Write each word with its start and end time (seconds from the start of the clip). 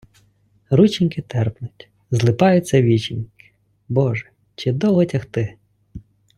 Рученьки 0.69 1.21
терпнуть, 1.21 1.89
злипаються 2.11 2.81
віченькі, 2.81 3.51
Боже, 3.89 4.29
чи 4.55 4.71
довго 4.71 5.05
тягти? 5.05 5.57